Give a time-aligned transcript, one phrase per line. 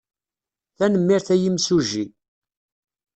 [0.77, 2.05] Tanemmirt a imsujji.